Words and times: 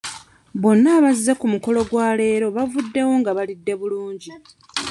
Bonna 0.61 0.89
abazze 0.97 1.31
ku 1.39 1.45
mukolo 1.53 1.79
gw'olwaleero 1.89 2.45
baavuddewo 2.55 3.11
nga 3.19 3.31
balidde 3.37 3.73
bulungi. 3.81 4.29